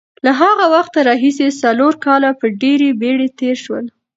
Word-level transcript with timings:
له 0.25 0.31
هغه 0.41 0.65
وخته 0.75 0.99
راهیسې 1.09 1.47
څلور 1.61 1.93
کاله 2.05 2.29
په 2.39 2.45
ډېرې 2.61 2.89
بېړې 3.01 3.27
تېر 3.39 3.55
شول. 3.63 3.85